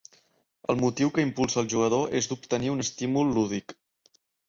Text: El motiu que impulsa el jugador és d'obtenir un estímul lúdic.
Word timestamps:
El 0.73 0.79
motiu 0.83 1.11
que 1.17 1.27
impulsa 1.27 1.61
el 1.63 1.71
jugador 1.75 2.17
és 2.23 2.31
d'obtenir 2.33 2.75
un 2.79 2.85
estímul 2.89 3.33
lúdic. 3.39 3.81